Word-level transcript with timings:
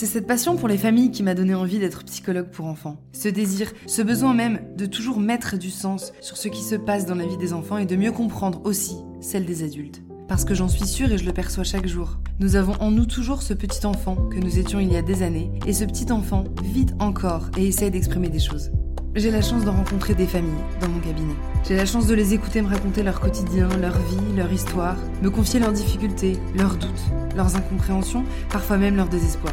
C'est 0.00 0.06
cette 0.06 0.26
passion 0.26 0.56
pour 0.56 0.66
les 0.66 0.78
familles 0.78 1.10
qui 1.10 1.22
m'a 1.22 1.34
donné 1.34 1.54
envie 1.54 1.78
d'être 1.78 2.04
psychologue 2.04 2.48
pour 2.50 2.64
enfants. 2.64 2.96
Ce 3.12 3.28
désir, 3.28 3.70
ce 3.86 4.00
besoin 4.00 4.32
même 4.32 4.60
de 4.74 4.86
toujours 4.86 5.20
mettre 5.20 5.58
du 5.58 5.68
sens 5.68 6.14
sur 6.22 6.38
ce 6.38 6.48
qui 6.48 6.62
se 6.62 6.74
passe 6.74 7.04
dans 7.04 7.16
la 7.16 7.26
vie 7.26 7.36
des 7.36 7.52
enfants 7.52 7.76
et 7.76 7.84
de 7.84 7.96
mieux 7.96 8.10
comprendre 8.10 8.62
aussi 8.64 8.96
celle 9.20 9.44
des 9.44 9.62
adultes. 9.62 10.00
Parce 10.26 10.46
que 10.46 10.54
j'en 10.54 10.68
suis 10.68 10.86
sûre 10.86 11.12
et 11.12 11.18
je 11.18 11.26
le 11.26 11.34
perçois 11.34 11.64
chaque 11.64 11.86
jour. 11.86 12.16
Nous 12.38 12.56
avons 12.56 12.72
en 12.80 12.90
nous 12.90 13.04
toujours 13.04 13.42
ce 13.42 13.52
petit 13.52 13.84
enfant 13.84 14.16
que 14.30 14.38
nous 14.38 14.58
étions 14.58 14.80
il 14.80 14.90
y 14.90 14.96
a 14.96 15.02
des 15.02 15.22
années, 15.22 15.50
et 15.66 15.74
ce 15.74 15.84
petit 15.84 16.10
enfant 16.10 16.44
vit 16.64 16.86
encore 16.98 17.50
et 17.58 17.68
essaie 17.68 17.90
d'exprimer 17.90 18.30
des 18.30 18.38
choses. 18.38 18.70
J'ai 19.16 19.30
la 19.30 19.42
chance 19.42 19.66
de 19.66 19.70
rencontrer 19.70 20.14
des 20.14 20.26
familles 20.26 20.64
dans 20.80 20.88
mon 20.88 21.00
cabinet. 21.00 21.34
J'ai 21.68 21.76
la 21.76 21.84
chance 21.84 22.06
de 22.06 22.14
les 22.14 22.32
écouter 22.32 22.62
me 22.62 22.68
raconter 22.68 23.02
leur 23.02 23.20
quotidien, 23.20 23.68
leur 23.82 23.98
vie, 23.98 24.34
leur 24.34 24.50
histoire, 24.50 24.96
me 25.22 25.28
confier 25.28 25.60
leurs 25.60 25.72
difficultés, 25.72 26.38
leurs 26.56 26.76
doutes, 26.76 27.04
leurs 27.36 27.54
incompréhensions, 27.54 28.24
parfois 28.48 28.78
même 28.78 28.96
leur 28.96 29.10
désespoir. 29.10 29.52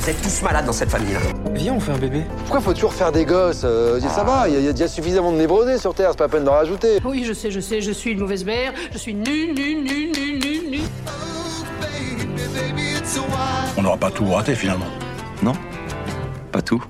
Vous 0.00 0.08
êtes 0.08 0.22
tous 0.22 0.40
malades 0.40 0.64
dans 0.64 0.72
cette 0.72 0.88
famille-là. 0.88 1.20
Viens, 1.52 1.74
on 1.74 1.80
fait 1.80 1.92
un 1.92 1.98
bébé. 1.98 2.22
Pourquoi 2.38 2.62
faut 2.62 2.72
toujours 2.72 2.94
faire 2.94 3.12
des 3.12 3.26
gosses 3.26 3.64
euh, 3.64 4.00
Ça 4.00 4.24
va, 4.24 4.48
il 4.48 4.58
y, 4.58 4.68
a 4.68 4.72
déjà 4.72 4.88
suffisamment 4.88 5.30
de 5.30 5.36
névrosés 5.36 5.76
sur 5.76 5.94
Terre, 5.94 6.12
c'est 6.12 6.16
pas 6.16 6.24
la 6.24 6.30
peine 6.30 6.44
d'en 6.44 6.52
rajouter. 6.52 7.00
Oui, 7.04 7.24
je 7.26 7.34
sais, 7.34 7.50
je 7.50 7.60
sais, 7.60 7.82
je 7.82 7.90
suis 7.90 8.12
une 8.12 8.20
mauvaise 8.20 8.46
mère, 8.46 8.72
je 8.92 8.96
suis 8.96 9.12
nulle, 9.12 9.52
nulle, 9.52 9.84
nulle, 9.84 10.12
nulle, 10.12 10.38
nulle, 10.38 10.70
nulle. 10.70 10.80
On 13.76 13.82
n'aura 13.82 13.98
pas 13.98 14.10
tout 14.10 14.24
raté 14.24 14.54
finalement. 14.54 14.86
Non? 15.42 15.52
Pas 16.50 16.62
tout? 16.62 16.82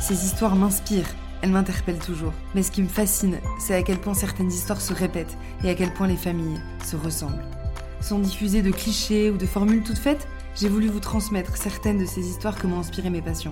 Ces 0.00 0.24
histoires 0.24 0.56
m'inspirent, 0.56 1.14
elles 1.42 1.50
m'interpellent 1.50 1.98
toujours. 1.98 2.32
Mais 2.54 2.62
ce 2.62 2.70
qui 2.70 2.80
me 2.80 2.88
fascine, 2.88 3.36
c'est 3.58 3.74
à 3.74 3.82
quel 3.82 3.98
point 3.98 4.14
certaines 4.14 4.50
histoires 4.50 4.80
se 4.80 4.94
répètent 4.94 5.36
et 5.62 5.68
à 5.68 5.74
quel 5.74 5.92
point 5.92 6.06
les 6.06 6.16
familles 6.16 6.58
se 6.82 6.96
ressemblent. 6.96 7.59
Sans 8.00 8.18
diffuser 8.18 8.62
de 8.62 8.70
clichés 8.70 9.30
ou 9.30 9.36
de 9.36 9.44
formules 9.44 9.82
toutes 9.82 9.98
faites, 9.98 10.26
j'ai 10.56 10.68
voulu 10.68 10.88
vous 10.88 11.00
transmettre 11.00 11.56
certaines 11.56 11.98
de 11.98 12.06
ces 12.06 12.26
histoires 12.26 12.58
que 12.58 12.66
m'ont 12.66 12.78
inspiré 12.78 13.10
mes 13.10 13.20
patients. 13.20 13.50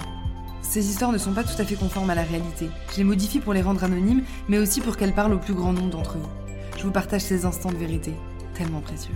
Ces 0.62 0.88
histoires 0.88 1.12
ne 1.12 1.18
sont 1.18 1.32
pas 1.32 1.44
tout 1.44 1.60
à 1.60 1.64
fait 1.64 1.74
conformes 1.76 2.10
à 2.10 2.14
la 2.14 2.22
réalité. 2.22 2.68
Je 2.92 2.98
les 2.98 3.04
modifie 3.04 3.40
pour 3.40 3.52
les 3.52 3.62
rendre 3.62 3.84
anonymes, 3.84 4.24
mais 4.48 4.58
aussi 4.58 4.80
pour 4.80 4.96
qu'elles 4.96 5.14
parlent 5.14 5.34
au 5.34 5.38
plus 5.38 5.54
grand 5.54 5.72
nombre 5.72 5.90
d'entre 5.90 6.16
vous. 6.16 6.28
Je 6.78 6.82
vous 6.82 6.90
partage 6.90 7.22
ces 7.22 7.44
instants 7.44 7.70
de 7.70 7.76
vérité, 7.76 8.12
tellement 8.54 8.80
précieux. 8.80 9.14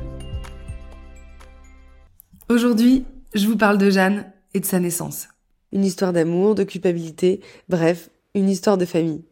Aujourd'hui, 2.48 3.06
je 3.34 3.46
vous 3.46 3.56
parle 3.56 3.78
de 3.78 3.90
Jeanne 3.90 4.30
et 4.52 4.60
de 4.60 4.66
sa 4.66 4.80
naissance. 4.80 5.28
Une 5.72 5.84
histoire 5.84 6.12
d'amour, 6.12 6.54
de 6.54 6.64
culpabilité, 6.64 7.40
bref, 7.70 8.10
une 8.34 8.50
histoire 8.50 8.76
de 8.76 8.84
famille. 8.84 9.24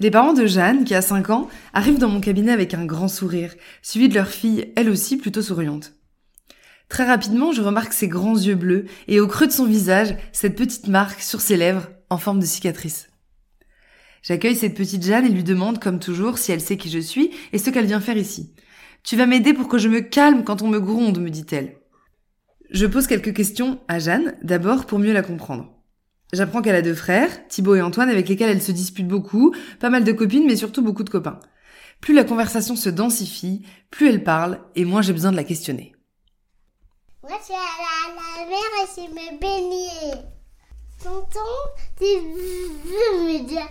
Les 0.00 0.12
parents 0.12 0.32
de 0.32 0.46
Jeanne, 0.46 0.84
qui 0.84 0.94
a 0.94 1.02
5 1.02 1.30
ans, 1.30 1.48
arrivent 1.72 1.98
dans 1.98 2.08
mon 2.08 2.20
cabinet 2.20 2.52
avec 2.52 2.72
un 2.72 2.84
grand 2.84 3.08
sourire, 3.08 3.54
suivi 3.82 4.08
de 4.08 4.14
leur 4.14 4.28
fille, 4.28 4.72
elle 4.76 4.90
aussi 4.90 5.16
plutôt 5.16 5.42
souriante. 5.42 5.94
Très 6.88 7.04
rapidement, 7.04 7.52
je 7.52 7.62
remarque 7.62 7.92
ses 7.92 8.06
grands 8.06 8.38
yeux 8.38 8.54
bleus 8.54 8.86
et 9.08 9.18
au 9.18 9.26
creux 9.26 9.48
de 9.48 9.52
son 9.52 9.66
visage, 9.66 10.16
cette 10.32 10.56
petite 10.56 10.86
marque 10.86 11.20
sur 11.20 11.40
ses 11.40 11.56
lèvres 11.56 11.88
en 12.10 12.16
forme 12.16 12.38
de 12.38 12.46
cicatrice. 12.46 13.08
J'accueille 14.22 14.54
cette 14.54 14.76
petite 14.76 15.04
Jeanne 15.04 15.26
et 15.26 15.30
lui 15.30 15.42
demande, 15.42 15.80
comme 15.80 15.98
toujours, 15.98 16.38
si 16.38 16.52
elle 16.52 16.60
sait 16.60 16.76
qui 16.76 16.90
je 16.90 16.98
suis 17.00 17.30
et 17.52 17.58
ce 17.58 17.70
qu'elle 17.70 17.86
vient 17.86 18.00
faire 18.00 18.16
ici. 18.16 18.54
Tu 19.02 19.16
vas 19.16 19.26
m'aider 19.26 19.52
pour 19.52 19.68
que 19.68 19.78
je 19.78 19.88
me 19.88 20.00
calme 20.00 20.44
quand 20.44 20.62
on 20.62 20.68
me 20.68 20.80
gronde, 20.80 21.18
me 21.18 21.30
dit-elle. 21.30 21.76
Je 22.70 22.86
pose 22.86 23.08
quelques 23.08 23.34
questions 23.34 23.80
à 23.88 23.98
Jeanne, 23.98 24.36
d'abord 24.42 24.86
pour 24.86 24.98
mieux 25.00 25.12
la 25.12 25.22
comprendre. 25.22 25.77
J'apprends 26.32 26.60
qu'elle 26.60 26.74
a 26.74 26.82
deux 26.82 26.94
frères, 26.94 27.46
Thibaut 27.48 27.74
et 27.74 27.82
Antoine, 27.82 28.10
avec 28.10 28.28
lesquels 28.28 28.50
elle 28.50 28.62
se 28.62 28.72
dispute 28.72 29.08
beaucoup, 29.08 29.54
pas 29.80 29.88
mal 29.88 30.04
de 30.04 30.12
copines, 30.12 30.46
mais 30.46 30.56
surtout 30.56 30.82
beaucoup 30.82 31.04
de 31.04 31.10
copains. 31.10 31.40
Plus 32.00 32.14
la 32.14 32.24
conversation 32.24 32.76
se 32.76 32.90
densifie, 32.90 33.62
plus 33.90 34.08
elle 34.08 34.22
parle, 34.22 34.60
et 34.74 34.84
moins 34.84 35.02
j'ai 35.02 35.14
besoin 35.14 35.32
de 35.32 35.36
la 35.36 35.44
questionner. 35.44 35.94
Moi, 37.22 37.32
je 37.40 37.44
suis 37.46 37.54
à 37.54 38.12
la 38.14 38.46
mer 38.46 38.58
et 38.82 38.86
je 38.94 39.10
me 39.10 39.40
baigner. 39.40 40.22
Tonton, 41.02 41.40
tu 41.96 42.04
veux 42.04 43.24
me 43.24 43.46
dire 43.46 43.68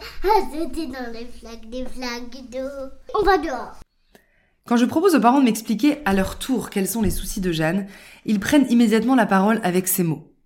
sauter 0.52 0.88
dans 0.88 1.12
les 1.14 1.26
flaques, 1.26 1.70
des 1.70 1.86
flaques 1.86 2.50
d'eau 2.50 2.92
On 3.20 3.24
va 3.24 3.38
dehors. 3.38 3.80
Quand 4.66 4.78
je 4.78 4.86
propose 4.86 5.16
aux 5.16 5.20
parents 5.20 5.40
de 5.40 5.46
m'expliquer 5.46 6.00
à 6.06 6.14
leur 6.14 6.40
tour 6.40 6.70
quels 6.70 6.88
sont 6.88 7.02
les 7.02 7.12
soucis 7.12 7.42
de 7.42 7.52
Jeanne, 7.52 7.88
ils 8.26 8.40
prennent 8.40 8.70
immédiatement 8.70 9.16
la 9.16 9.26
parole 9.26 9.60
avec 9.64 9.88
ces 9.88 10.04
mots. 10.04 10.37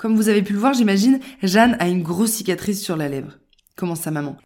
Comme 0.00 0.16
vous 0.16 0.30
avez 0.30 0.40
pu 0.40 0.54
le 0.54 0.58
voir, 0.58 0.72
j'imagine, 0.72 1.20
Jeanne 1.42 1.76
a 1.78 1.86
une 1.86 2.02
grosse 2.02 2.32
cicatrice 2.32 2.82
sur 2.82 2.96
la 2.96 3.10
lèvre. 3.10 3.38
Comment 3.76 3.94
sa 3.94 4.10
maman? 4.10 4.38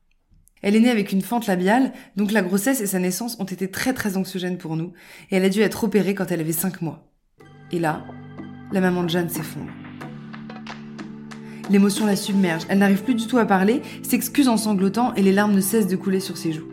Elle 0.62 0.74
est 0.74 0.80
née 0.80 0.90
avec 0.90 1.12
une 1.12 1.22
fente 1.22 1.46
labiale, 1.46 1.92
donc 2.16 2.32
la 2.32 2.42
grossesse 2.42 2.80
et 2.80 2.88
sa 2.88 2.98
naissance 2.98 3.36
ont 3.38 3.44
été 3.44 3.70
très 3.70 3.92
très 3.92 4.16
anxiogènes 4.16 4.58
pour 4.58 4.74
nous, 4.74 4.94
et 5.30 5.36
elle 5.36 5.44
a 5.44 5.48
dû 5.48 5.60
être 5.60 5.84
opérée 5.84 6.16
quand 6.16 6.32
elle 6.32 6.40
avait 6.40 6.50
5 6.50 6.82
mois. 6.82 7.08
Et 7.70 7.78
là, 7.78 8.04
la 8.72 8.80
maman 8.80 9.04
de 9.04 9.10
Jeanne 9.10 9.28
s'effondre. 9.28 9.70
L'émotion 11.70 12.04
la 12.04 12.16
submerge, 12.16 12.64
elle 12.68 12.78
n'arrive 12.78 13.04
plus 13.04 13.14
du 13.14 13.28
tout 13.28 13.38
à 13.38 13.46
parler, 13.46 13.80
s'excuse 14.02 14.48
en 14.48 14.56
sanglotant 14.56 15.14
et 15.14 15.22
les 15.22 15.30
larmes 15.30 15.54
ne 15.54 15.60
cessent 15.60 15.86
de 15.86 15.94
couler 15.94 16.18
sur 16.18 16.36
ses 16.36 16.52
joues. 16.52 16.68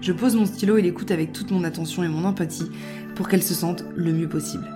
Je 0.00 0.10
pose 0.10 0.34
mon 0.34 0.44
stylo 0.44 0.76
et 0.76 0.82
l'écoute 0.82 1.12
avec 1.12 1.32
toute 1.32 1.52
mon 1.52 1.62
attention 1.62 2.02
et 2.02 2.08
mon 2.08 2.24
empathie 2.24 2.68
pour 3.14 3.28
qu'elle 3.28 3.44
se 3.44 3.54
sente 3.54 3.84
le 3.94 4.12
mieux 4.12 4.28
possible. 4.28 4.66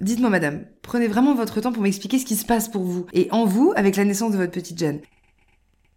Dites-moi 0.00 0.30
madame, 0.30 0.64
prenez 0.80 1.08
vraiment 1.08 1.34
votre 1.34 1.60
temps 1.60 1.72
pour 1.72 1.82
m'expliquer 1.82 2.18
ce 2.18 2.24
qui 2.24 2.36
se 2.36 2.46
passe 2.46 2.68
pour 2.68 2.84
vous 2.84 3.06
et 3.12 3.28
en 3.32 3.44
vous 3.44 3.74
avec 3.76 3.96
la 3.96 4.06
naissance 4.06 4.32
de 4.32 4.38
votre 4.38 4.52
petite 4.52 4.78
Jeanne. 4.78 5.00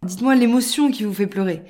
Dites-moi 0.02 0.34
l'émotion 0.34 0.90
qui 0.90 1.04
vous 1.04 1.14
fait 1.14 1.26
pleurer. 1.26 1.62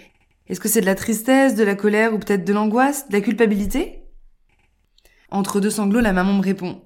Est-ce 0.49 0.59
que 0.59 0.69
c'est 0.69 0.81
de 0.81 0.87
la 0.87 0.97
tristesse, 0.97 1.55
de 1.55 1.63
la 1.63 1.77
colère 1.77 2.13
ou 2.13 2.19
peut-être 2.19 2.45
de 2.45 2.53
l'angoisse, 2.53 3.09
de 3.09 3.13
la 3.13 3.21
culpabilité? 3.21 4.03
Entre 5.31 5.61
deux 5.61 5.71
sanglots, 5.71 6.01
la 6.01 6.13
maman 6.13 6.35
me 6.35 6.43
répond 6.43 6.83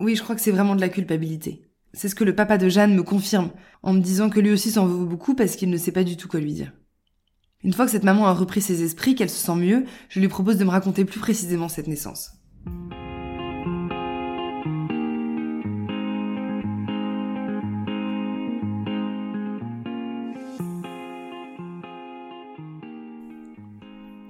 Oui, 0.00 0.16
je 0.16 0.22
crois 0.22 0.34
que 0.34 0.40
c'est 0.40 0.50
vraiment 0.50 0.74
de 0.74 0.80
la 0.80 0.88
culpabilité. 0.88 1.62
C'est 1.92 2.08
ce 2.08 2.14
que 2.14 2.24
le 2.24 2.34
papa 2.34 2.56
de 2.56 2.70
Jeanne 2.70 2.94
me 2.94 3.02
confirme, 3.02 3.50
en 3.82 3.92
me 3.92 4.00
disant 4.00 4.30
que 4.30 4.40
lui 4.40 4.50
aussi 4.50 4.70
s'en 4.70 4.86
veut 4.86 5.04
beaucoup 5.04 5.34
parce 5.34 5.56
qu'il 5.56 5.68
ne 5.68 5.76
sait 5.76 5.92
pas 5.92 6.04
du 6.04 6.16
tout 6.16 6.26
quoi 6.26 6.40
lui 6.40 6.54
dire. 6.54 6.72
Une 7.62 7.74
fois 7.74 7.84
que 7.84 7.90
cette 7.90 8.04
maman 8.04 8.26
a 8.26 8.32
repris 8.32 8.62
ses 8.62 8.82
esprits, 8.82 9.14
qu'elle 9.14 9.28
se 9.28 9.44
sent 9.44 9.56
mieux, 9.56 9.84
je 10.08 10.20
lui 10.20 10.28
propose 10.28 10.56
de 10.56 10.64
me 10.64 10.70
raconter 10.70 11.04
plus 11.04 11.20
précisément 11.20 11.68
cette 11.68 11.88
naissance. 11.88 12.32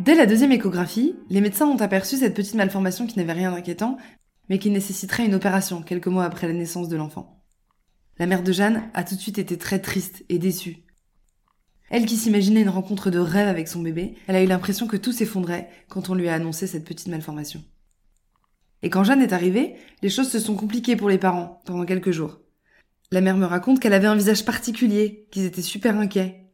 Dès 0.01 0.15
la 0.15 0.25
deuxième 0.25 0.53
échographie, 0.53 1.15
les 1.29 1.43
médecins 1.43 1.67
ont 1.67 1.77
aperçu 1.77 2.17
cette 2.17 2.35
petite 2.35 2.55
malformation 2.55 3.07
qui 3.07 3.19
n'avait 3.19 3.35
rien 3.35 3.53
d'inquiétant, 3.53 3.99
mais 4.49 4.59
qui 4.59 4.71
nécessiterait 4.71 5.27
une 5.27 5.35
opération 5.35 5.83
quelques 5.83 6.07
mois 6.07 6.25
après 6.25 6.47
la 6.47 6.55
naissance 6.55 6.89
de 6.89 6.97
l'enfant. 6.97 7.45
La 8.19 8.25
mère 8.25 8.43
de 8.43 8.51
Jeanne 8.51 8.89
a 8.95 9.05
tout 9.05 9.15
de 9.15 9.21
suite 9.21 9.37
été 9.37 9.59
très 9.59 9.79
triste 9.79 10.25
et 10.31 10.39
déçue. 10.39 10.85
Elle 11.91 12.07
qui 12.07 12.17
s'imaginait 12.17 12.63
une 12.63 12.71
rencontre 12.71 13.11
de 13.11 13.19
rêve 13.19 13.47
avec 13.47 13.69
son 13.69 13.83
bébé, 13.83 14.15
elle 14.27 14.37
a 14.37 14.43
eu 14.43 14.47
l'impression 14.47 14.87
que 14.87 14.97
tout 14.97 15.13
s'effondrait 15.13 15.69
quand 15.91 16.09
on 16.09 16.15
lui 16.15 16.31
a 16.31 16.35
annoncé 16.35 16.67
cette 16.67 16.87
petite 16.87 17.09
malformation. 17.09 17.63
Et 18.81 18.89
quand 18.89 19.05
Jeanne 19.05 19.21
est 19.21 19.35
arrivée, 19.35 19.75
les 20.01 20.09
choses 20.09 20.31
se 20.31 20.39
sont 20.39 20.57
compliquées 20.57 20.97
pour 20.97 21.11
les 21.11 21.19
parents 21.19 21.61
pendant 21.67 21.85
quelques 21.85 22.11
jours. 22.11 22.41
La 23.11 23.21
mère 23.21 23.37
me 23.37 23.45
raconte 23.45 23.81
qu'elle 23.81 23.93
avait 23.93 24.07
un 24.07 24.17
visage 24.17 24.47
particulier, 24.47 25.29
qu'ils 25.31 25.45
étaient 25.45 25.61
super 25.61 25.99
inquiets, 25.99 26.50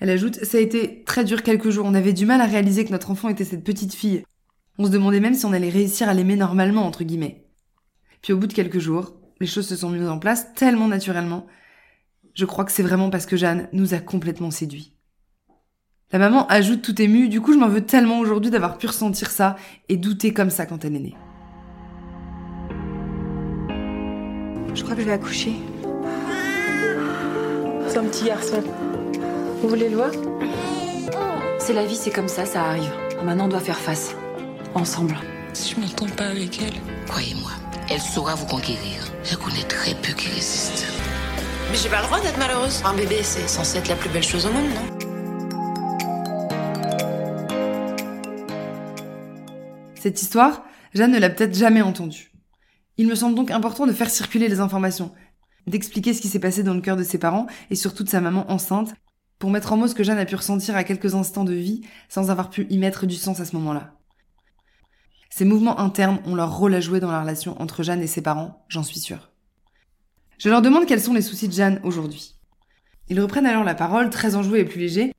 elle 0.00 0.10
ajoute, 0.10 0.44
ça 0.44 0.58
a 0.58 0.60
été 0.60 1.02
très 1.04 1.24
dur 1.24 1.42
quelques 1.42 1.70
jours, 1.70 1.86
on 1.86 1.94
avait 1.94 2.12
du 2.12 2.26
mal 2.26 2.40
à 2.40 2.46
réaliser 2.46 2.84
que 2.84 2.92
notre 2.92 3.10
enfant 3.10 3.28
était 3.28 3.44
cette 3.44 3.64
petite 3.64 3.94
fille. 3.94 4.24
On 4.78 4.86
se 4.86 4.90
demandait 4.90 5.20
même 5.20 5.34
si 5.34 5.46
on 5.46 5.52
allait 5.52 5.68
réussir 5.68 6.08
à 6.08 6.14
l'aimer 6.14 6.36
normalement, 6.36 6.86
entre 6.86 7.04
guillemets. 7.04 7.46
Puis 8.22 8.32
au 8.32 8.38
bout 8.38 8.48
de 8.48 8.52
quelques 8.52 8.80
jours, 8.80 9.14
les 9.40 9.46
choses 9.46 9.68
se 9.68 9.76
sont 9.76 9.90
mises 9.90 10.08
en 10.08 10.18
place 10.18 10.52
tellement 10.54 10.88
naturellement. 10.88 11.46
Je 12.34 12.44
crois 12.44 12.64
que 12.64 12.72
c'est 12.72 12.82
vraiment 12.82 13.10
parce 13.10 13.26
que 13.26 13.36
Jeanne 13.36 13.68
nous 13.72 13.94
a 13.94 13.98
complètement 13.98 14.50
séduits. 14.50 14.94
La 16.12 16.18
maman 16.18 16.46
ajoute 16.48 16.82
tout 16.82 17.00
émue, 17.00 17.28
du 17.28 17.40
coup 17.40 17.52
je 17.52 17.58
m'en 17.58 17.68
veux 17.68 17.84
tellement 17.84 18.18
aujourd'hui 18.18 18.50
d'avoir 18.50 18.78
pu 18.78 18.86
ressentir 18.86 19.30
ça 19.30 19.56
et 19.88 19.96
douter 19.96 20.32
comme 20.32 20.50
ça 20.50 20.66
quand 20.66 20.84
elle 20.84 20.96
est 20.96 21.00
née. 21.00 21.16
Je 24.74 24.82
crois 24.82 24.96
que 24.96 25.02
je 25.02 25.06
vais 25.06 25.12
accoucher. 25.12 25.52
C'est 27.88 28.00
petit 28.00 28.24
garçon. 28.24 28.62
Vous 29.64 29.70
voulez 29.70 29.88
le 29.88 29.96
voir 29.96 30.10
C'est 31.58 31.72
la 31.72 31.86
vie, 31.86 31.96
c'est 31.96 32.10
comme 32.10 32.28
ça, 32.28 32.44
ça 32.44 32.64
arrive. 32.64 32.92
Maintenant, 33.24 33.46
on 33.46 33.48
doit 33.48 33.60
faire 33.60 33.78
face. 33.78 34.14
Ensemble. 34.74 35.16
Si 35.54 35.74
je 35.74 35.80
m'entends 35.80 36.04
pas 36.04 36.26
avec 36.26 36.60
elle. 36.60 36.74
Croyez-moi, 37.06 37.50
elle 37.88 38.02
saura 38.02 38.34
vous 38.34 38.44
conquérir. 38.44 39.10
Je 39.22 39.36
connais 39.36 39.62
très 39.66 39.94
peu 39.94 40.12
qui 40.12 40.28
résistent. 40.28 40.84
Mais 41.70 41.78
j'ai 41.78 41.88
pas 41.88 42.02
le 42.02 42.06
droit 42.08 42.20
d'être 42.20 42.36
malheureuse. 42.36 42.82
Un 42.84 42.92
bébé, 42.92 43.22
c'est 43.22 43.48
censé 43.48 43.78
être 43.78 43.88
la 43.88 43.96
plus 43.96 44.10
belle 44.10 44.22
chose 44.22 44.44
au 44.44 44.52
monde, 44.52 44.68
non? 44.68 44.98
Cette 49.94 50.20
histoire, 50.20 50.62
Jeanne 50.92 51.12
ne 51.12 51.18
l'a 51.18 51.30
peut-être 51.30 51.54
jamais 51.54 51.80
entendue. 51.80 52.32
Il 52.98 53.06
me 53.06 53.14
semble 53.14 53.34
donc 53.34 53.50
important 53.50 53.86
de 53.86 53.94
faire 53.94 54.10
circuler 54.10 54.48
les 54.48 54.60
informations, 54.60 55.14
d'expliquer 55.66 56.12
ce 56.12 56.20
qui 56.20 56.28
s'est 56.28 56.38
passé 56.38 56.62
dans 56.62 56.74
le 56.74 56.82
cœur 56.82 56.98
de 56.98 57.02
ses 57.02 57.16
parents 57.16 57.46
et 57.70 57.76
surtout 57.76 58.04
de 58.04 58.10
sa 58.10 58.20
maman 58.20 58.44
enceinte 58.52 58.94
pour 59.44 59.50
mettre 59.50 59.74
en 59.74 59.76
mots 59.76 59.88
ce 59.88 59.94
que 59.94 60.02
Jeanne 60.02 60.16
a 60.16 60.24
pu 60.24 60.36
ressentir 60.36 60.74
à 60.74 60.84
quelques 60.84 61.14
instants 61.14 61.44
de 61.44 61.52
vie 61.52 61.82
sans 62.08 62.30
avoir 62.30 62.48
pu 62.48 62.66
y 62.70 62.78
mettre 62.78 63.04
du 63.04 63.14
sens 63.14 63.40
à 63.40 63.44
ce 63.44 63.54
moment-là. 63.56 63.92
Ces 65.28 65.44
mouvements 65.44 65.78
internes 65.80 66.18
ont 66.24 66.34
leur 66.34 66.56
rôle 66.56 66.74
à 66.74 66.80
jouer 66.80 66.98
dans 66.98 67.12
la 67.12 67.20
relation 67.20 67.60
entre 67.60 67.82
Jeanne 67.82 68.00
et 68.00 68.06
ses 68.06 68.22
parents, 68.22 68.64
j'en 68.68 68.82
suis 68.82 69.00
sûre. 69.00 69.32
Je 70.38 70.48
leur 70.48 70.62
demande 70.62 70.86
quels 70.86 71.02
sont 71.02 71.12
les 71.12 71.20
soucis 71.20 71.48
de 71.48 71.52
Jeanne 71.52 71.78
aujourd'hui. 71.84 72.36
Ils 73.10 73.20
reprennent 73.20 73.44
alors 73.44 73.64
la 73.64 73.74
parole, 73.74 74.08
très 74.08 74.34
enjoués 74.34 74.60
et 74.60 74.64
plus 74.64 74.80
légers. 74.80 75.12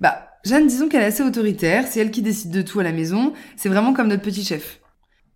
Bah, 0.00 0.30
Jeanne, 0.46 0.66
disons 0.66 0.88
qu'elle 0.88 1.02
est 1.02 1.12
assez 1.12 1.22
autoritaire, 1.22 1.86
c'est 1.86 2.00
elle 2.00 2.10
qui 2.10 2.22
décide 2.22 2.50
de 2.50 2.62
tout 2.62 2.80
à 2.80 2.82
la 2.82 2.92
maison, 2.92 3.34
c'est 3.56 3.68
vraiment 3.68 3.92
comme 3.92 4.08
notre 4.08 4.22
petit 4.22 4.42
chef. 4.42 4.80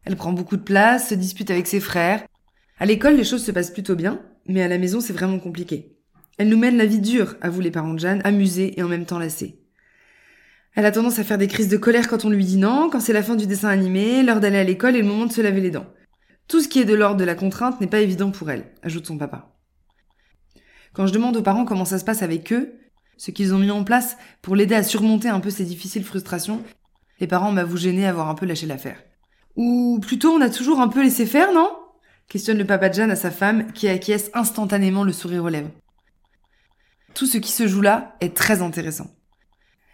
Elle 0.05 0.17
prend 0.17 0.33
beaucoup 0.33 0.57
de 0.57 0.63
place, 0.63 1.11
se 1.11 1.15
dispute 1.15 1.51
avec 1.51 1.67
ses 1.67 1.81
frères. 1.81 2.25
À 2.79 2.87
l'école, 2.87 3.17
les 3.17 3.25
choses 3.25 3.45
se 3.45 3.53
passent 3.53 3.71
plutôt 3.71 3.97
bien, 3.97 4.23
mais 4.47 4.63
à 4.63 4.69
la 4.69 4.79
maison, 4.79 5.03
c'est 5.03 5.13
vraiment 5.13 5.39
compliqué. 5.39 5.99
Elle 6.39 6.49
nous 6.49 6.59
mène 6.59 6.77
la 6.77 6.87
vie 6.87 7.01
dure, 7.01 7.37
avouent 7.41 7.61
les 7.61 7.71
parents 7.71 7.95
de 7.95 7.99
Jeanne, 7.99 8.23
amusés 8.25 8.79
et 8.79 8.83
en 8.83 8.89
même 8.89 9.07
temps 9.07 9.19
lassés. 9.19 9.59
Elle 10.75 10.87
a 10.87 10.93
tendance 10.93 11.19
à 11.19 11.25
faire 11.25 11.39
des 11.39 11.49
crises 11.49 11.69
de 11.69 11.77
colère 11.77 12.09
quand 12.09 12.25
on 12.25 12.31
lui 12.31 12.45
dit 12.45 12.57
non, 12.57 12.89
quand 12.91 13.01
c'est 13.01 13.13
la 13.13 13.23
fin 13.23 13.37
du 13.37 13.47
dessin 13.47 13.69
animé, 13.69 14.23
l'heure 14.23 14.41
d'aller 14.41 14.59
à 14.59 14.65
l'école 14.65 14.97
et 14.97 15.03
le 15.03 15.09
moment 15.09 15.27
de 15.27 15.33
se 15.33 15.43
laver 15.43 15.61
les 15.61 15.71
dents. 15.71 15.87
Tout 16.49 16.61
ce 16.61 16.69
qui 16.69 16.81
est 16.81 16.87
de 16.87 16.95
l'ordre 16.95 17.19
de 17.19 17.25
la 17.25 17.35
contrainte 17.35 17.81
n'est 17.81 17.87
pas 17.87 18.01
évident 18.01 18.31
pour 18.31 18.51
elle, 18.51 18.73
ajoute 18.83 19.07
son 19.07 19.19
papa. 19.19 19.55
Quand 20.95 21.07
je 21.07 21.13
demande 21.13 21.37
aux 21.37 21.43
parents 21.43 21.65
comment 21.65 21.85
ça 21.85 21.99
se 21.99 22.05
passe 22.05 22.23
avec 22.23 22.53
eux, 22.53 22.75
ce 23.19 23.31
qu'ils 23.31 23.55
ont 23.55 23.59
mis 23.59 23.71
en 23.71 23.85
place 23.85 24.17
pour 24.41 24.57
l'aider 24.57 24.75
à 24.75 24.83
surmonter 24.83 25.29
un 25.29 25.41
peu 25.41 25.51
ces 25.51 25.65
difficiles 25.65 26.05
frustrations, 26.05 26.63
les 27.21 27.27
parents 27.27 27.53
m'avouent 27.53 27.77
gêné 27.77 28.07
avoir 28.07 28.29
un 28.29 28.35
peu 28.35 28.47
lâché 28.47 28.67
l'affaire. 28.67 29.03
Ou 29.57 30.01
plutôt 30.01 30.33
on 30.33 30.41
a 30.41 30.51
toujours 30.51 30.81
un 30.81 30.89
peu 30.89 31.03
laissé 31.03 31.27
faire, 31.27 31.53
non? 31.53 31.71
Questionne 32.29 32.59
le 32.59 32.67
papa 32.67 32.89
de 32.89 32.95
Jeanne 32.95 33.11
à 33.11 33.17
sa 33.17 33.31
femme 33.31 33.73
qui 33.73 33.89
acquiesce 33.89 34.31
instantanément 34.33 35.05
le 35.05 35.13
sourire 35.13 35.45
aux 35.45 35.51
lèvres. 35.51 35.71
Tout 37.15 37.27
ce 37.27 37.39
qui 37.39 37.53
se 37.53 37.67
joue 37.67 37.83
là 37.83 38.17
est 38.21 38.35
très 38.35 38.63
intéressant. 38.63 39.11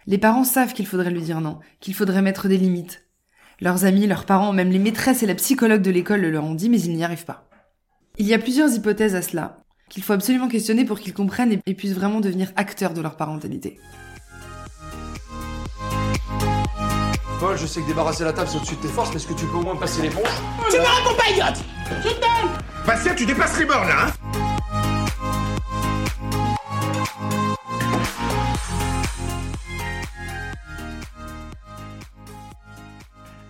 Les 0.07 0.17
parents 0.17 0.45
savent 0.45 0.73
qu'il 0.73 0.87
faudrait 0.87 1.11
lui 1.11 1.21
dire 1.21 1.41
non, 1.41 1.59
qu'il 1.79 1.93
faudrait 1.93 2.21
mettre 2.21 2.47
des 2.47 2.57
limites. 2.57 3.05
Leurs 3.59 3.83
amis, 3.83 4.07
leurs 4.07 4.25
parents, 4.25 4.53
même 4.53 4.71
les 4.71 4.79
maîtresses 4.79 5.21
et 5.21 5.27
la 5.27 5.35
psychologue 5.35 5.81
de 5.81 5.91
l'école 5.91 6.21
le 6.21 6.31
leur 6.31 6.45
ont 6.45 6.55
dit, 6.55 6.69
mais 6.69 6.79
ils 6.81 6.95
n'y 6.95 7.03
arrivent 7.03 7.25
pas. 7.25 7.49
Il 8.17 8.25
y 8.25 8.33
a 8.33 8.39
plusieurs 8.39 8.73
hypothèses 8.73 9.15
à 9.15 9.21
cela, 9.21 9.59
qu'il 9.89 10.01
faut 10.01 10.13
absolument 10.13 10.47
questionner 10.47 10.85
pour 10.85 10.99
qu'ils 10.99 11.13
comprennent 11.13 11.59
et 11.65 11.73
puissent 11.73 11.93
vraiment 11.93 12.21
devenir 12.21 12.51
acteurs 12.55 12.93
de 12.93 13.01
leur 13.01 13.17
parentalité. 13.17 13.79
Paul, 17.39 17.57
je 17.57 17.65
sais 17.65 17.81
que 17.81 17.87
débarrasser 17.87 18.23
la 18.23 18.33
table 18.33 18.49
c'est 18.49 18.57
au-dessus 18.57 18.75
de 18.75 18.81
tes 18.81 18.87
forces, 18.87 19.09
mais 19.09 19.17
est-ce 19.17 19.27
que 19.27 19.33
tu 19.33 19.45
peux 19.45 19.57
au 19.57 19.61
moins 19.61 19.75
passer 19.75 20.01
l'éponge? 20.01 20.27
Tu 20.69 20.77
me 20.77 20.81
réponds 20.81 21.17
pas, 21.17 21.29
idiote 21.31 21.63
Je 22.03 22.09
t'aime 22.09 22.49
Bastien, 22.85 23.13
tu 23.13 23.25
dépasses 23.25 23.59
les 23.59 23.65
bornes 23.65 23.87
là, 23.87 24.07
hein? 24.07 24.48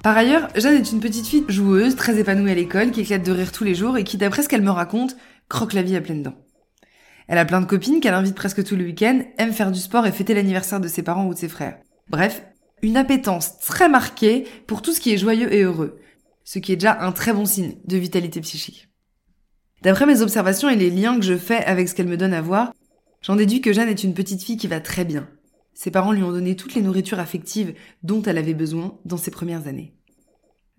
Par 0.01 0.18
ailleurs, 0.18 0.48
Jeanne 0.56 0.77
est 0.77 0.92
une 0.92 1.01
petite 1.01 1.27
fille 1.27 1.45
joueuse, 1.50 1.95
très 1.95 2.18
épanouie 2.19 2.50
à 2.50 2.56
l'école, 2.56 2.92
qui 2.92 3.01
éclate 3.01 3.24
de 3.24 3.31
rire 3.31 3.51
tous 3.51 3.66
les 3.66 3.75
jours 3.75 3.98
et 3.98 4.04
qui, 4.04 4.18
d'après 4.18 4.44
ce 4.44 4.50
qu'elle 4.50 4.62
me 4.62 4.71
raconte, 4.71 5.16
croque 5.50 5.74
la 5.74 5.81
vie 5.81 5.95
à 5.95 6.01
pleines 6.01 6.24
dents. 6.24 6.38
Elle 7.27 7.38
a 7.38 7.45
plein 7.45 7.62
de 7.62 7.66
copines 7.66 8.00
qu'elle 8.00 8.13
invite 8.13 8.33
presque 8.33 8.63
tout 8.63 8.75
le 8.75 8.86
week-end, 8.86 9.21
aime 9.38 9.51
faire 9.51 9.71
du 9.71 9.80
sport 9.80 10.07
et 10.07 10.12
fêter 10.12 10.33
l'anniversaire 10.33 10.80
de 10.80 10.88
ses 10.88 11.04
parents 11.04 11.27
ou 11.27 11.33
de 11.33 11.39
ses 11.39 11.50
frères. 11.50 11.77
Bref, 12.10 12.44
une 12.81 12.98
appétence 12.98 13.60
très 13.60 13.89
marquée 13.89 14.48
pour 14.68 14.81
tout 14.81 14.94
ce 14.94 15.00
qui 15.00 15.13
est 15.13 15.18
joyeux 15.18 15.54
et 15.54 15.62
heureux, 15.62 16.00
ce 16.44 16.60
qui 16.60 16.71
est 16.71 16.77
déjà 16.77 17.01
un 17.01 17.12
très 17.12 17.33
bon 17.33 17.45
signe 17.45 17.75
de 17.86 17.98
vitalité 17.98 18.42
psychique. 18.42 18.89
D'après 19.83 20.06
mes 20.06 20.21
observations 20.21 20.69
et 20.69 20.75
les 20.75 20.89
liens 20.89 21.19
que 21.19 21.25
je 21.25 21.38
fais 21.38 21.63
avec 21.66 21.88
ce 21.88 21.94
qu'elle 21.94 22.07
me 22.07 22.18
donne 22.18 22.33
à 22.33 22.42
voir, 22.42 22.74
j'en 23.21 23.36
déduis 23.36 23.62
que 23.62 23.74
Jeanne 23.74 23.89
est 23.89 24.04
une 24.04 24.13
petite 24.13 24.44
fille 24.44 24.57
qui 24.57 24.68
va 24.68 24.80
très 24.80 25.06
bien, 25.06 25.30
ses 25.80 25.92
parents 25.92 26.12
lui 26.12 26.24
ont 26.24 26.33
donné 26.33 26.57
toutes 26.57 26.75
les 26.75 26.81
nourritures 26.81 27.19
affectives 27.19 27.74
dont 28.04 28.21
elle 28.24 28.38
avait 28.38 28.54
besoin 28.54 29.00
dans 29.06 29.16
ses 29.16 29.31
premières 29.31 29.66
années. 29.68 29.95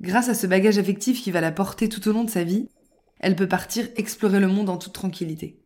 Grâce 0.02 0.28
à 0.28 0.34
ce 0.34 0.46
bagage 0.46 0.76
affectif 0.76 1.22
qui 1.22 1.30
va 1.30 1.40
la 1.40 1.52
porter 1.52 1.88
tout 1.88 2.06
au 2.06 2.12
long 2.12 2.22
de 2.22 2.28
sa 2.28 2.44
vie, 2.44 2.68
elle 3.18 3.34
peut 3.34 3.48
partir 3.48 3.88
explorer 3.96 4.40
le 4.40 4.48
monde 4.48 4.68
en 4.68 4.76
toute 4.76 4.92
tranquillité. 4.92 5.64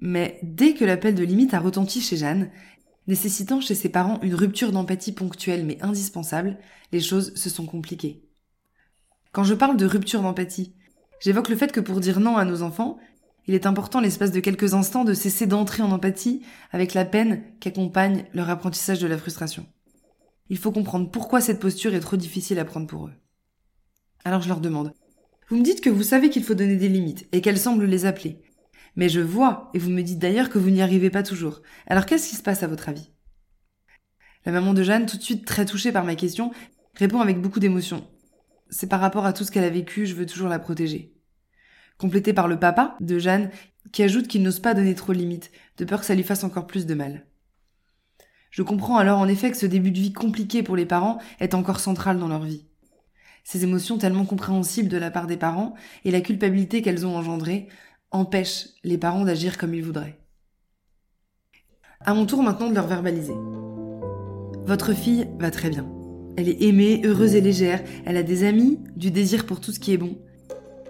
Mais 0.00 0.38
dès 0.42 0.72
que 0.72 0.86
l'appel 0.86 1.14
de 1.14 1.24
limite 1.24 1.52
a 1.52 1.60
retenti 1.60 2.00
chez 2.00 2.16
Jeanne, 2.16 2.50
nécessitant 3.06 3.60
chez 3.60 3.74
ses 3.74 3.90
parents 3.90 4.18
une 4.22 4.34
rupture 4.34 4.72
d'empathie 4.72 5.12
ponctuelle 5.12 5.66
mais 5.66 5.76
indispensable, 5.82 6.56
les 6.90 7.00
choses 7.00 7.34
se 7.34 7.50
sont 7.50 7.66
compliquées. 7.66 8.24
Quand 9.32 9.44
je 9.44 9.52
parle 9.52 9.76
de 9.76 9.84
rupture 9.84 10.22
d'empathie, 10.22 10.74
j'évoque 11.20 11.50
le 11.50 11.56
fait 11.56 11.70
que 11.70 11.80
pour 11.80 12.00
dire 12.00 12.18
non 12.18 12.38
à 12.38 12.46
nos 12.46 12.62
enfants, 12.62 12.96
il 13.46 13.54
est 13.54 13.66
important 13.66 14.00
l'espace 14.00 14.32
de 14.32 14.40
quelques 14.40 14.74
instants 14.74 15.04
de 15.04 15.14
cesser 15.14 15.46
d'entrer 15.46 15.82
en 15.82 15.90
empathie 15.90 16.42
avec 16.72 16.94
la 16.94 17.04
peine 17.04 17.42
qu'accompagne 17.60 18.24
leur 18.32 18.48
apprentissage 18.48 19.00
de 19.00 19.06
la 19.06 19.18
frustration. 19.18 19.66
Il 20.48 20.58
faut 20.58 20.72
comprendre 20.72 21.10
pourquoi 21.10 21.40
cette 21.40 21.60
posture 21.60 21.94
est 21.94 22.00
trop 22.00 22.16
difficile 22.16 22.58
à 22.58 22.64
prendre 22.64 22.86
pour 22.86 23.06
eux. 23.06 23.12
Alors 24.24 24.40
je 24.40 24.48
leur 24.48 24.60
demande. 24.60 24.92
Vous 25.48 25.56
me 25.56 25.62
dites 25.62 25.82
que 25.82 25.90
vous 25.90 26.02
savez 26.02 26.30
qu'il 26.30 26.44
faut 26.44 26.54
donner 26.54 26.76
des 26.76 26.88
limites 26.88 27.28
et 27.32 27.42
qu'elles 27.42 27.58
semblent 27.58 27.84
les 27.84 28.06
appeler. 28.06 28.40
Mais 28.96 29.08
je 29.08 29.20
vois, 29.20 29.70
et 29.74 29.78
vous 29.78 29.90
me 29.90 30.02
dites 30.02 30.18
d'ailleurs 30.18 30.48
que 30.48 30.58
vous 30.58 30.70
n'y 30.70 30.80
arrivez 30.80 31.10
pas 31.10 31.22
toujours. 31.22 31.60
Alors 31.86 32.06
qu'est-ce 32.06 32.30
qui 32.30 32.36
se 32.36 32.42
passe 32.42 32.62
à 32.62 32.66
votre 32.66 32.88
avis? 32.88 33.10
La 34.46 34.52
maman 34.52 34.72
de 34.72 34.82
Jeanne, 34.82 35.06
tout 35.06 35.16
de 35.16 35.22
suite 35.22 35.46
très 35.46 35.66
touchée 35.66 35.92
par 35.92 36.04
ma 36.04 36.14
question, 36.14 36.52
répond 36.94 37.20
avec 37.20 37.40
beaucoup 37.40 37.60
d'émotion. 37.60 38.06
C'est 38.70 38.88
par 38.88 39.00
rapport 39.00 39.26
à 39.26 39.32
tout 39.32 39.44
ce 39.44 39.50
qu'elle 39.50 39.64
a 39.64 39.70
vécu, 39.70 40.06
je 40.06 40.14
veux 40.14 40.26
toujours 40.26 40.48
la 40.48 40.58
protéger 40.58 41.13
complété 41.98 42.32
par 42.32 42.48
le 42.48 42.58
papa 42.58 42.96
de 43.00 43.18
Jeanne, 43.18 43.50
qui 43.92 44.02
ajoute 44.02 44.28
qu'il 44.28 44.42
n'ose 44.42 44.60
pas 44.60 44.74
donner 44.74 44.94
trop 44.94 45.12
de 45.12 45.18
limites, 45.18 45.50
de 45.78 45.84
peur 45.84 46.00
que 46.00 46.06
ça 46.06 46.14
lui 46.14 46.22
fasse 46.22 46.44
encore 46.44 46.66
plus 46.66 46.86
de 46.86 46.94
mal. 46.94 47.26
Je 48.50 48.62
comprends 48.62 48.98
alors 48.98 49.18
en 49.18 49.28
effet 49.28 49.50
que 49.50 49.56
ce 49.56 49.66
début 49.66 49.90
de 49.90 49.98
vie 49.98 50.12
compliqué 50.12 50.62
pour 50.62 50.76
les 50.76 50.86
parents 50.86 51.18
est 51.40 51.54
encore 51.54 51.80
central 51.80 52.18
dans 52.18 52.28
leur 52.28 52.44
vie. 52.44 52.66
Ces 53.42 53.64
émotions 53.64 53.98
tellement 53.98 54.24
compréhensibles 54.24 54.88
de 54.88 54.96
la 54.96 55.10
part 55.10 55.26
des 55.26 55.36
parents 55.36 55.74
et 56.04 56.10
la 56.10 56.20
culpabilité 56.20 56.80
qu'elles 56.80 57.04
ont 57.04 57.16
engendrée 57.16 57.68
empêchent 58.10 58.68
les 58.84 58.96
parents 58.96 59.24
d'agir 59.24 59.58
comme 59.58 59.74
ils 59.74 59.84
voudraient. 59.84 60.20
À 62.00 62.14
mon 62.14 62.26
tour 62.26 62.42
maintenant 62.42 62.70
de 62.70 62.74
leur 62.74 62.86
verbaliser. 62.86 63.34
Votre 64.66 64.94
fille 64.94 65.28
va 65.38 65.50
très 65.50 65.68
bien. 65.68 65.86
Elle 66.36 66.48
est 66.48 66.62
aimée, 66.62 67.02
heureuse 67.04 67.34
et 67.34 67.40
légère, 67.40 67.82
elle 68.06 68.16
a 68.16 68.22
des 68.22 68.44
amis, 68.44 68.78
du 68.96 69.10
désir 69.10 69.46
pour 69.46 69.60
tout 69.60 69.72
ce 69.72 69.80
qui 69.80 69.92
est 69.92 69.98
bon. 69.98 70.16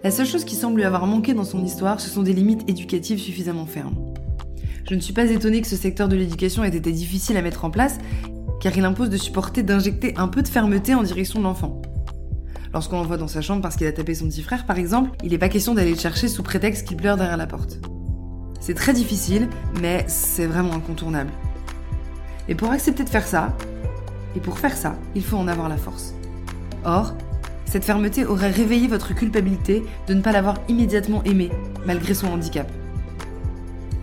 La 0.04 0.10
seule 0.10 0.26
chose 0.26 0.44
qui 0.44 0.54
semble 0.54 0.76
lui 0.76 0.84
avoir 0.84 1.06
manqué 1.06 1.32
dans 1.32 1.44
son 1.44 1.64
histoire, 1.64 1.98
ce 1.98 2.10
sont 2.10 2.22
des 2.22 2.34
limites 2.34 2.68
éducatives 2.68 3.18
suffisamment 3.18 3.64
fermes. 3.64 4.12
Je 4.86 4.94
ne 4.94 5.00
suis 5.00 5.14
pas 5.14 5.24
étonnée 5.24 5.62
que 5.62 5.66
ce 5.66 5.76
secteur 5.76 6.08
de 6.08 6.14
l'éducation 6.14 6.62
ait 6.62 6.76
été 6.76 6.92
difficile 6.92 7.38
à 7.38 7.42
mettre 7.42 7.64
en 7.64 7.70
place, 7.70 7.96
car 8.60 8.76
il 8.76 8.84
impose 8.84 9.08
de 9.08 9.16
supporter 9.16 9.62
d'injecter 9.62 10.12
un 10.18 10.28
peu 10.28 10.42
de 10.42 10.48
fermeté 10.48 10.94
en 10.94 11.02
direction 11.02 11.38
de 11.38 11.44
l'enfant. 11.44 11.80
Lorsqu'on 12.74 12.96
l'envoie 12.96 13.16
dans 13.16 13.28
sa 13.28 13.40
chambre 13.40 13.62
parce 13.62 13.76
qu'il 13.76 13.86
a 13.86 13.92
tapé 13.92 14.14
son 14.14 14.26
petit 14.26 14.42
frère, 14.42 14.66
par 14.66 14.76
exemple, 14.76 15.10
il 15.24 15.30
n'est 15.30 15.38
pas 15.38 15.48
question 15.48 15.72
d'aller 15.72 15.92
le 15.92 15.98
chercher 15.98 16.28
sous 16.28 16.42
prétexte 16.42 16.86
qu'il 16.86 16.98
pleure 16.98 17.16
derrière 17.16 17.38
la 17.38 17.46
porte. 17.46 17.78
C'est 18.60 18.74
très 18.74 18.92
difficile, 18.92 19.48
mais 19.80 20.04
c'est 20.06 20.44
vraiment 20.44 20.74
incontournable. 20.74 21.30
Et 22.50 22.54
pour 22.54 22.72
accepter 22.72 23.04
de 23.04 23.08
faire 23.08 23.26
ça, 23.26 23.56
et 24.36 24.40
pour 24.40 24.58
faire 24.58 24.76
ça, 24.76 24.98
il 25.14 25.24
faut 25.24 25.38
en 25.38 25.48
avoir 25.48 25.70
la 25.70 25.78
force. 25.78 26.12
Or, 26.84 27.14
cette 27.64 27.84
fermeté 27.84 28.24
aurait 28.24 28.50
réveillé 28.50 28.88
votre 28.88 29.14
culpabilité 29.14 29.84
de 30.06 30.14
ne 30.14 30.20
pas 30.20 30.32
l'avoir 30.32 30.58
immédiatement 30.68 31.22
aimé, 31.24 31.50
malgré 31.86 32.14
son 32.14 32.28
handicap. 32.28 32.70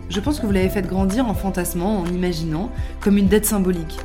Je 0.08 0.20
pense 0.20 0.40
que 0.40 0.46
vous 0.46 0.52
l'avez 0.52 0.68
fait 0.68 0.86
grandir 0.86 1.26
en 1.26 1.34
fantasmant, 1.34 2.00
en 2.00 2.06
imaginant, 2.06 2.70
comme 3.00 3.16
une 3.16 3.28
dette 3.28 3.46
symbolique. 3.46 3.98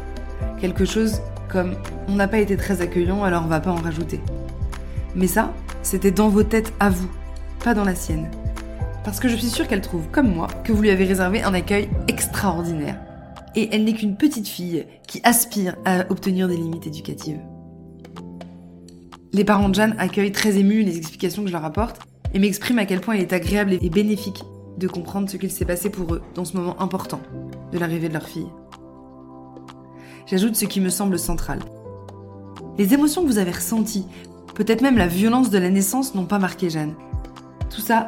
Quelque 0.62 0.86
chose 0.86 1.22
comme 1.50 1.76
on 2.08 2.16
n'a 2.16 2.28
pas 2.28 2.40
été 2.40 2.56
très 2.56 2.82
accueillant, 2.82 3.24
alors 3.24 3.44
on 3.44 3.48
va 3.48 3.60
pas 3.60 3.72
en 3.72 3.76
rajouter. 3.76 4.22
Mais 5.16 5.28
ça, 5.28 5.54
c'était 5.84 6.12
dans 6.12 6.30
vos 6.30 6.44
têtes 6.44 6.74
à 6.80 6.90
vous, 6.90 7.10
pas 7.64 7.74
dans 7.74 7.84
la 7.84 7.96
sienne. 7.96 8.30
Parce 9.04 9.20
que 9.20 9.30
je 9.30 9.36
suis 9.36 9.48
sûre 9.48 9.68
qu'elle 9.68 9.82
trouve, 9.82 10.08
comme 10.12 10.34
moi, 10.34 10.48
que 10.64 10.72
vous 10.72 10.82
lui 10.82 10.90
avez 10.90 11.06
réservé 11.06 11.42
un 11.42 11.54
accueil 11.54 11.90
extraordinaire. 12.08 13.00
Et 13.56 13.70
elle 13.74 13.86
n'est 13.86 13.94
qu'une 13.94 14.18
petite 14.18 14.48
fille 14.48 14.86
qui 15.08 15.22
aspire 15.24 15.76
à 15.86 16.06
obtenir 16.10 16.48
des 16.48 16.58
limites 16.58 16.88
éducatives. 16.88 17.40
Les 19.38 19.46
parents 19.46 19.70
de 19.70 19.76
Jeanne 19.76 19.96
accueillent 20.00 20.32
très 20.32 20.58
émus 20.58 20.82
les 20.82 20.98
explications 20.98 21.44
que 21.44 21.50
je 21.50 21.54
leur 21.54 21.64
apporte 21.64 22.00
et 22.34 22.40
m'expriment 22.40 22.80
à 22.80 22.88
quel 22.88 23.02
point 23.02 23.14
il 23.14 23.22
est 23.22 23.34
agréable 23.34 23.78
et 23.80 23.90
bénéfique 23.92 24.42
de 24.80 24.88
comprendre 24.88 25.30
ce 25.30 25.38
qu'il 25.38 25.52
s'est 25.52 25.64
passé 25.64 25.92
pour 25.92 26.16
eux 26.16 26.24
dans 26.34 26.44
ce 26.44 26.58
moment 26.58 26.82
important 26.82 27.22
de 27.72 27.78
l'arrivée 27.78 28.08
de 28.08 28.14
leur 28.14 28.28
fille. 28.28 28.48
J'ajoute 30.26 30.56
ce 30.56 30.66
qui 30.66 30.82
me 30.82 30.90
semble 30.90 31.20
central. 31.20 31.60
Les 32.80 32.96
émotions 32.96 33.22
que 33.22 33.28
vous 33.28 33.38
avez 33.38 33.52
ressenties, 33.52 34.08
peut-être 34.56 34.82
même 34.82 34.98
la 34.98 35.06
violence 35.06 35.52
de 35.52 35.60
la 35.60 35.70
naissance 35.70 36.16
n'ont 36.16 36.26
pas 36.26 36.40
marqué 36.40 36.72
Jeanne. 36.72 36.96
Tout 37.70 37.82
ça 37.82 38.08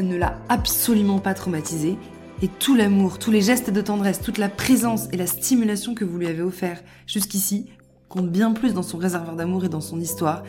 ne 0.00 0.14
l'a 0.14 0.38
absolument 0.48 1.18
pas 1.18 1.34
traumatisée 1.34 1.98
et 2.40 2.46
tout 2.46 2.76
l'amour, 2.76 3.18
tous 3.18 3.32
les 3.32 3.42
gestes 3.42 3.70
de 3.70 3.80
tendresse, 3.80 4.20
toute 4.20 4.38
la 4.38 4.48
présence 4.48 5.08
et 5.12 5.16
la 5.16 5.26
stimulation 5.26 5.96
que 5.96 6.04
vous 6.04 6.18
lui 6.18 6.28
avez 6.28 6.42
offert 6.42 6.80
jusqu'ici 7.08 7.66
compte 8.08 8.30
bien 8.30 8.52
plus 8.52 8.74
dans 8.74 8.82
son 8.82 8.98
réservoir 8.98 9.36
d'amour 9.36 9.64
et 9.64 9.68
dans 9.68 9.80
son 9.80 10.00
histoire 10.00 10.42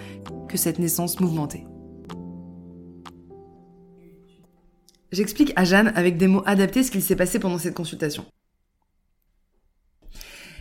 que 0.48 0.58
cette 0.58 0.80
naissance 0.80 1.20
mouvementée. 1.20 1.66
J'explique 5.12 5.54
à 5.56 5.63
Jeanne 5.63 5.92
avec 5.96 6.18
des 6.18 6.28
mots 6.28 6.44
adaptés 6.46 6.84
ce 6.84 6.92
qu'il 6.92 7.01
s'est 7.01 7.16
passé 7.16 7.39
pendant 7.39 7.58
cette 7.58 7.74
consultation. 7.74 8.25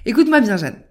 Écoute-moi 0.06 0.40
bien, 0.40 0.56
Jeanne. 0.56 0.82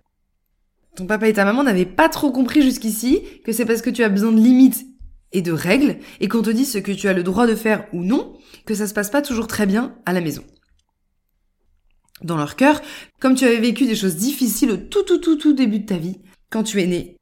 Ton 0.96 1.08
papa 1.08 1.28
et 1.28 1.34
ta 1.34 1.46
maman 1.46 1.64
n'avaient 1.64 1.86
pas 1.86 2.10
trop 2.10 2.32
compris 2.32 2.62
jusqu'ici 2.62 3.22
que 3.44 3.52
c'est 3.52 3.66
parce 3.66 3.82
que 3.82 3.90
tu 3.90 4.04
as 4.04 4.10
besoin 4.10 4.32
de 4.32 4.40
limites 4.40 4.86
et 5.32 5.42
de 5.42 5.52
règles 5.52 5.98
et 6.20 6.28
qu'on 6.28 6.42
te 6.42 6.50
dit 6.50 6.66
ce 6.66 6.78
que 6.78 6.92
tu 6.92 7.08
as 7.08 7.14
le 7.14 7.24
droit 7.24 7.48
de 7.48 7.56
faire 7.56 7.88
ou 7.94 8.04
non 8.04 8.38
que 8.66 8.76
ça 8.76 8.88
se 8.88 8.94
passe 8.94 9.10
pas 9.10 9.22
toujours 9.22 9.48
très 9.48 9.66
bien 9.66 9.96
à 10.06 10.14
la 10.14 10.22
maison. 10.22 10.44
Dans 12.22 12.38
leur 12.38 12.56
cœur, 12.56 12.82
comme 13.20 13.36
tu 13.36 13.46
avais 13.46 13.60
vécu 13.60 13.86
des 13.86 13.96
choses 13.96 14.16
difficiles 14.16 14.72
au 14.72 14.78
tout 14.78 15.04
tout 15.04 15.20
tout 15.20 15.36
tout 15.36 15.54
début 15.54 15.80
de 15.80 15.86
ta 15.86 15.98
vie, 15.98 16.20
quand 16.50 16.64
tu 16.64 16.82
es 16.82 16.88
né, 16.88 17.18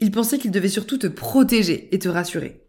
ils 0.00 0.10
pensaient 0.10 0.38
qu'ils 0.38 0.50
devaient 0.50 0.68
surtout 0.68 0.98
te 0.98 1.06
protéger 1.06 1.94
et 1.94 1.98
te 1.98 2.08
rassurer. 2.08 2.62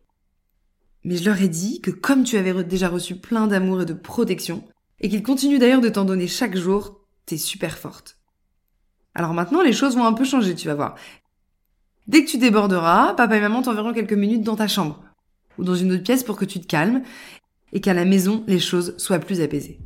Mais 1.03 1.17
je 1.17 1.25
leur 1.25 1.41
ai 1.41 1.47
dit 1.47 1.81
que 1.81 1.91
comme 1.91 2.23
tu 2.23 2.37
avais 2.37 2.63
déjà 2.63 2.89
reçu 2.89 3.15
plein 3.15 3.45
d'amour 3.47 3.81
et 3.81 3.85
de 3.85 3.93
protection, 3.93 4.63
et 4.99 5.09
qu'ils 5.09 5.23
continuent 5.23 5.59
d'ailleurs 5.59 5.81
de 5.81 5.89
t'en 5.89 6.05
donner 6.05 6.27
chaque 6.27 6.55
jour, 6.55 7.01
t'es 7.25 7.37
super 7.37 7.77
forte. 7.77 8.17
Alors 9.13 9.33
maintenant, 9.33 9.61
les 9.61 9.73
choses 9.73 9.95
vont 9.95 10.05
un 10.05 10.13
peu 10.13 10.25
changer, 10.25 10.55
tu 10.55 10.67
vas 10.67 10.75
voir. 10.75 10.95
Dès 12.07 12.23
que 12.23 12.29
tu 12.29 12.37
déborderas, 12.37 13.13
papa 13.13 13.37
et 13.37 13.41
maman 13.41 13.61
t'enverront 13.61 13.93
quelques 13.93 14.13
minutes 14.13 14.43
dans 14.43 14.55
ta 14.55 14.67
chambre, 14.67 15.03
ou 15.57 15.63
dans 15.63 15.75
une 15.75 15.91
autre 15.91 16.03
pièce 16.03 16.23
pour 16.23 16.37
que 16.37 16.45
tu 16.45 16.59
te 16.59 16.67
calmes, 16.67 17.03
et 17.73 17.81
qu'à 17.81 17.93
la 17.93 18.05
maison, 18.05 18.43
les 18.47 18.59
choses 18.59 18.95
soient 18.97 19.19
plus 19.19 19.41
apaisées. 19.41 19.79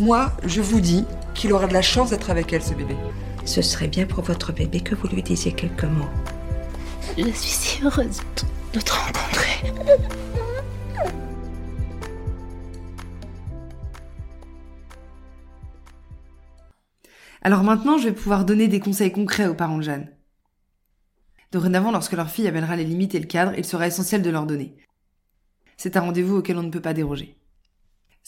Moi, 0.00 0.30
je 0.44 0.60
vous 0.60 0.80
dis 0.80 1.04
qu'il 1.34 1.52
aura 1.52 1.66
de 1.66 1.72
la 1.72 1.82
chance 1.82 2.10
d'être 2.10 2.30
avec 2.30 2.52
elle, 2.52 2.62
ce 2.62 2.72
bébé. 2.72 2.96
Ce 3.44 3.62
serait 3.62 3.88
bien 3.88 4.06
pour 4.06 4.22
votre 4.22 4.52
bébé 4.52 4.80
que 4.80 4.94
vous 4.94 5.08
lui 5.08 5.24
disiez 5.24 5.50
quelques 5.50 5.84
mots. 5.84 6.08
Je 7.16 7.24
suis 7.24 7.32
si 7.32 7.82
heureuse 7.82 8.20
de 8.72 8.80
te 8.80 8.92
rencontrer. 8.92 9.72
Alors 17.42 17.64
maintenant, 17.64 17.98
je 17.98 18.04
vais 18.04 18.14
pouvoir 18.14 18.44
donner 18.44 18.68
des 18.68 18.78
conseils 18.78 19.10
concrets 19.10 19.48
aux 19.48 19.54
parents 19.54 19.78
de 19.78 19.82
Jeanne. 19.82 20.12
Dorénavant, 21.50 21.90
lorsque 21.90 22.12
leur 22.12 22.30
fille 22.30 22.46
appellera 22.46 22.76
les 22.76 22.84
limites 22.84 23.16
et 23.16 23.20
le 23.20 23.26
cadre, 23.26 23.54
il 23.58 23.64
sera 23.64 23.88
essentiel 23.88 24.22
de 24.22 24.30
leur 24.30 24.46
donner. 24.46 24.76
C'est 25.76 25.96
un 25.96 26.02
rendez-vous 26.02 26.36
auquel 26.36 26.58
on 26.58 26.62
ne 26.62 26.70
peut 26.70 26.80
pas 26.80 26.94
déroger. 26.94 27.38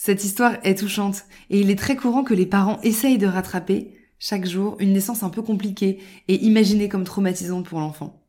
Cette 0.02 0.24
histoire 0.24 0.56
est 0.62 0.78
touchante, 0.78 1.26
et 1.50 1.60
il 1.60 1.70
est 1.70 1.78
très 1.78 1.94
courant 1.94 2.24
que 2.24 2.32
les 2.32 2.46
parents 2.46 2.80
essayent 2.80 3.18
de 3.18 3.26
rattraper, 3.26 3.98
chaque 4.18 4.46
jour, 4.46 4.78
une 4.78 4.94
naissance 4.94 5.22
un 5.22 5.28
peu 5.28 5.42
compliquée 5.42 5.98
et 6.26 6.42
imaginée 6.42 6.88
comme 6.88 7.04
traumatisante 7.04 7.66
pour 7.66 7.80
l'enfant. 7.80 8.24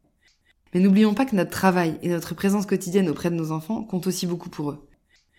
Mais 0.73 0.81
n'oublions 0.81 1.13
pas 1.13 1.23
que 1.23 1.33
notre 1.33 1.49
travail 1.49 1.97
et 2.01 2.09
notre 2.09 2.35
présence 2.35 2.65
quotidienne 2.65 3.07
auprès 3.07 3.31
de 3.31 3.35
nos 3.35 3.53
enfants 3.53 3.83
comptent 3.85 4.07
aussi 4.07 4.27
beaucoup 4.27 4.49
pour 4.49 4.71
eux. 4.71 4.89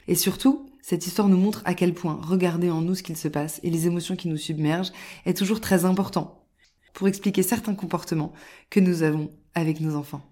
Et 0.09 0.15
surtout, 0.15 0.71
cette 0.81 1.07
histoire 1.07 1.29
nous 1.29 1.37
montre 1.37 1.61
à 1.67 1.75
quel 1.75 1.93
point 1.93 2.19
regarder 2.23 2.71
en 2.71 2.81
nous 2.81 2.95
ce 2.95 3.03
qu'il 3.03 3.19
se 3.19 3.29
passe 3.29 3.61
et 3.63 3.69
les 3.69 3.87
émotions 3.87 4.17
qui 4.17 4.29
nous 4.29 4.39
submergent 4.39 4.93
est 5.27 5.37
toujours 5.37 5.61
très 5.61 5.85
important 5.85 6.47
pour 6.95 7.09
expliquer 7.09 7.43
certains 7.43 7.75
comportements 7.75 8.33
que 8.71 8.81
nous 8.81 9.03
avons 9.03 9.29
avec 9.55 9.81
nos 9.81 9.97
enfants. 9.97 10.32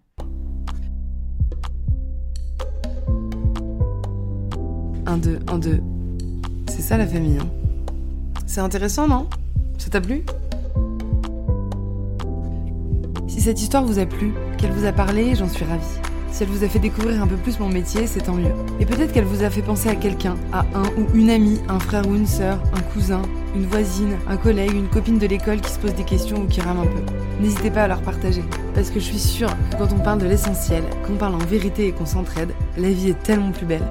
Un, 5.10 5.16
deux, 5.16 5.40
un, 5.48 5.58
deux. 5.58 5.80
C'est 6.68 6.82
ça 6.82 6.96
la 6.96 7.04
famille, 7.04 7.36
hein. 7.36 7.48
C'est 8.46 8.60
intéressant, 8.60 9.08
non? 9.08 9.26
Ça 9.76 9.90
t'a 9.90 10.00
plu? 10.00 10.24
Si 13.26 13.40
cette 13.40 13.60
histoire 13.60 13.84
vous 13.84 13.98
a 13.98 14.06
plu, 14.06 14.32
qu'elle 14.56 14.70
vous 14.70 14.86
a 14.86 14.92
parlé, 14.92 15.34
j'en 15.34 15.48
suis 15.48 15.64
ravie. 15.64 15.82
Si 16.30 16.44
elle 16.44 16.48
vous 16.48 16.62
a 16.62 16.68
fait 16.68 16.78
découvrir 16.78 17.20
un 17.20 17.26
peu 17.26 17.34
plus 17.34 17.58
mon 17.58 17.68
métier, 17.68 18.06
c'est 18.06 18.20
tant 18.20 18.34
mieux. 18.34 18.52
Et 18.78 18.86
peut-être 18.86 19.10
qu'elle 19.12 19.24
vous 19.24 19.42
a 19.42 19.50
fait 19.50 19.62
penser 19.62 19.88
à 19.88 19.96
quelqu'un, 19.96 20.36
à 20.52 20.60
un 20.76 20.84
ou 20.96 21.12
une 21.12 21.30
amie, 21.30 21.58
un 21.68 21.80
frère 21.80 22.06
ou 22.06 22.14
une 22.14 22.28
sœur, 22.28 22.62
un 22.72 22.80
cousin, 22.92 23.22
une 23.56 23.66
voisine, 23.66 24.16
un 24.28 24.36
collègue, 24.36 24.76
une 24.76 24.86
copine 24.86 25.18
de 25.18 25.26
l'école 25.26 25.60
qui 25.60 25.72
se 25.72 25.78
pose 25.80 25.94
des 25.94 26.04
questions 26.04 26.42
ou 26.42 26.46
qui 26.46 26.60
rame 26.60 26.78
un 26.78 26.86
peu. 26.86 27.02
N'hésitez 27.40 27.72
pas 27.72 27.82
à 27.82 27.88
leur 27.88 28.02
partager. 28.02 28.44
Parce 28.76 28.90
que 28.90 29.00
je 29.00 29.06
suis 29.06 29.18
sûre 29.18 29.50
que 29.72 29.76
quand 29.76 29.92
on 29.92 29.98
parle 29.98 30.20
de 30.20 30.26
l'essentiel, 30.26 30.84
qu'on 31.04 31.14
parle 31.14 31.34
en 31.34 31.38
vérité 31.38 31.88
et 31.88 31.92
qu'on 31.92 32.06
s'entraide, 32.06 32.50
la 32.76 32.90
vie 32.90 33.08
est 33.08 33.20
tellement 33.24 33.50
plus 33.50 33.66
belle. 33.66 33.82